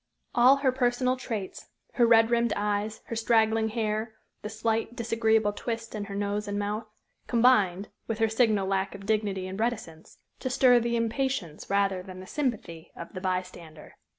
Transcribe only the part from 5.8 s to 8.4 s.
in her nose and mouth combined, with her